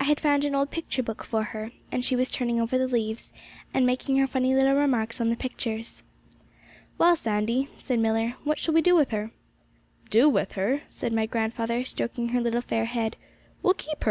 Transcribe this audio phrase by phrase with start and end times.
[0.00, 2.88] I had found an old picture book for her, and she was turning over the
[2.88, 3.32] leaves,
[3.72, 6.02] and making her funny little remarks on the pictures.
[6.98, 9.30] 'Well, Sandy,' said Millar, 'what shall we do with her?'
[10.10, 13.14] 'Do with her?' said my grandfather stroking her little fair head.
[13.62, 14.10] 'We'll keep her!